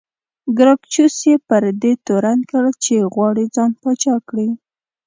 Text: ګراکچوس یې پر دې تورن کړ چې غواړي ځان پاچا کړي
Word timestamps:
ګراکچوس 0.57 1.15
یې 1.29 1.35
پر 1.47 1.63
دې 1.81 1.91
تورن 2.07 2.39
کړ 2.51 2.63
چې 2.83 3.09
غواړي 3.13 3.45
ځان 3.55 3.71
پاچا 3.81 4.15
کړي 4.29 4.49